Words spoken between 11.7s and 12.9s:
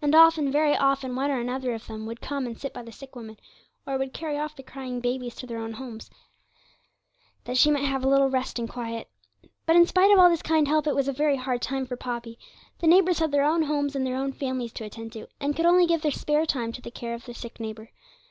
for Poppy. The